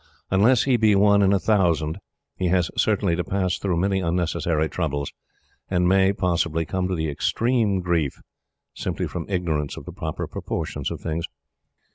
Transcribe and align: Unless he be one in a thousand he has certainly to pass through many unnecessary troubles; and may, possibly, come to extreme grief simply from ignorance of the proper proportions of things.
Unless 0.31 0.63
he 0.63 0.77
be 0.77 0.95
one 0.95 1.21
in 1.21 1.31
a 1.31 1.37
thousand 1.37 1.99
he 2.35 2.47
has 2.47 2.71
certainly 2.75 3.15
to 3.15 3.23
pass 3.23 3.59
through 3.59 3.77
many 3.77 3.99
unnecessary 3.99 4.67
troubles; 4.67 5.13
and 5.69 5.87
may, 5.87 6.11
possibly, 6.11 6.65
come 6.65 6.87
to 6.87 6.97
extreme 7.07 7.81
grief 7.81 8.19
simply 8.73 9.05
from 9.05 9.27
ignorance 9.29 9.77
of 9.77 9.85
the 9.85 9.93
proper 9.93 10.25
proportions 10.25 10.89
of 10.89 11.01
things. 11.01 11.27